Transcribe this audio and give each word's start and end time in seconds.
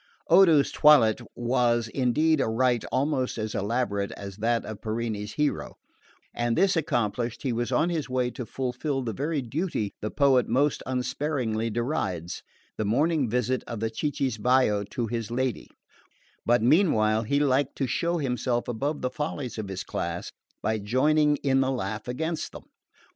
Odo's 0.29 0.71
toilet 0.71 1.21
was 1.35 1.87
indeed 1.87 2.41
a 2.41 2.47
rite 2.47 2.83
almost 2.91 3.37
as 3.37 3.53
elaborate 3.53 4.11
as 4.13 4.37
that 4.37 4.65
of 4.65 4.81
Parini's 4.81 5.33
hero; 5.33 5.75
and 6.33 6.57
this 6.57 6.75
accomplished, 6.75 7.43
he 7.43 7.53
was 7.53 7.71
on 7.71 7.91
his 7.91 8.09
way 8.09 8.31
to 8.31 8.47
fulfil 8.47 9.03
the 9.03 9.13
very 9.13 9.43
duty 9.43 9.93
the 10.01 10.09
poet 10.09 10.47
most 10.47 10.81
unsparingly 10.87 11.69
derides: 11.69 12.41
the 12.79 12.83
morning 12.83 13.29
visit 13.29 13.63
of 13.67 13.79
the 13.79 13.91
cicisbeo 13.91 14.83
to 14.89 15.05
his 15.05 15.29
lady; 15.29 15.67
but 16.47 16.63
meanwhile 16.63 17.21
he 17.21 17.39
liked 17.39 17.75
to 17.75 17.85
show 17.85 18.17
himself 18.17 18.67
above 18.67 19.03
the 19.03 19.11
follies 19.11 19.59
of 19.59 19.67
his 19.67 19.83
class 19.83 20.31
by 20.63 20.79
joining 20.79 21.35
in 21.43 21.59
the 21.61 21.69
laugh 21.69 22.07
against 22.07 22.53
them. 22.53 22.63